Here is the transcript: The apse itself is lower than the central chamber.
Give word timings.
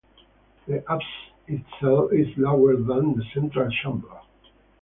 The 0.67 0.83
apse 0.91 1.31
itself 1.45 2.11
is 2.11 2.35
lower 2.35 2.75
than 2.75 3.13
the 3.13 3.23
central 3.35 3.69
chamber. 3.69 4.17